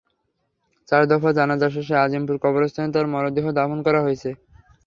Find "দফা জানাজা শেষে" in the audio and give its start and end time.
1.11-1.95